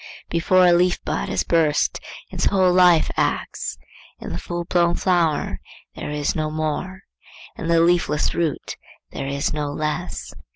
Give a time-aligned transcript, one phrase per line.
[0.31, 1.99] Before a leaf bud has burst,
[2.31, 3.77] its whole life acts;
[4.19, 5.59] in the full blown flower
[5.93, 7.03] there is no more;
[7.55, 8.77] in the leafless root
[9.11, 10.33] there is no less.